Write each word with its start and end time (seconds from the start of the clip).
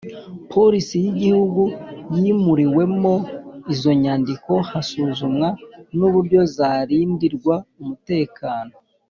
Polisi 0.51 0.95
y 1.03 1.07
Igihugu 1.13 1.61
yimuriwemo 2.21 3.15
izo 3.73 3.91
nyandiko 4.03 4.51
hasuzumwa 4.69 5.47
n 5.97 5.99
uburyo 6.07 6.39
zarindirwa 6.55 7.55
umutekano 7.81 8.73